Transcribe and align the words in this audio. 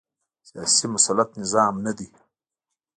سیاسي 0.47 0.85
مسلط 0.93 1.29
نظام 1.41 1.73
نه 1.85 1.91
دی 1.97 2.07